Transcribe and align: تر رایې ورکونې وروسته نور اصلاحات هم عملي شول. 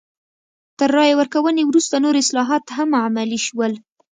تر 0.77 0.89
رایې 0.97 1.13
ورکونې 1.17 1.61
وروسته 1.67 1.95
نور 2.05 2.15
اصلاحات 2.23 2.63
هم 2.77 2.89
عملي 3.05 3.39
شول. 3.47 3.73